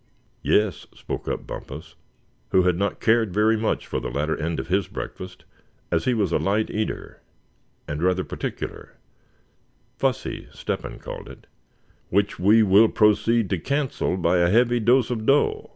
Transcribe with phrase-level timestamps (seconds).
[0.41, 1.93] "Yes," spoke up Bumpus,
[2.49, 5.45] who had not cared very much for the latter end of his breakfast,
[5.91, 7.21] as he was a light eater,
[7.87, 8.97] and rather particular,
[9.99, 11.45] "fussy" Step hen called it,
[12.09, 15.69] "which we will proceed to cancel by a heavy dose of dough.